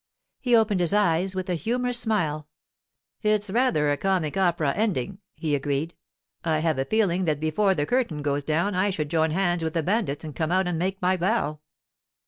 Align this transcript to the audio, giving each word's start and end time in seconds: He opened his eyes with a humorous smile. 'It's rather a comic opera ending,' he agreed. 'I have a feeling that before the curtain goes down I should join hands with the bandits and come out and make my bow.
He 0.39 0.55
opened 0.55 0.79
his 0.79 0.95
eyes 0.95 1.35
with 1.35 1.47
a 1.47 1.53
humorous 1.53 1.99
smile. 1.99 2.47
'It's 3.21 3.51
rather 3.51 3.91
a 3.91 3.97
comic 3.97 4.35
opera 4.35 4.73
ending,' 4.73 5.19
he 5.35 5.53
agreed. 5.53 5.93
'I 6.43 6.57
have 6.57 6.79
a 6.79 6.85
feeling 6.85 7.25
that 7.25 7.39
before 7.39 7.75
the 7.75 7.85
curtain 7.85 8.23
goes 8.23 8.43
down 8.43 8.73
I 8.73 8.89
should 8.89 9.09
join 9.09 9.29
hands 9.29 9.63
with 9.63 9.75
the 9.75 9.83
bandits 9.83 10.23
and 10.23 10.35
come 10.35 10.51
out 10.51 10.67
and 10.67 10.79
make 10.79 10.99
my 11.03 11.17
bow. 11.17 11.59